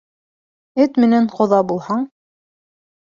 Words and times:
Эт 0.85 0.97
менән 1.03 1.27
ҡоҙа 1.35 1.59
булһаң 1.73 2.07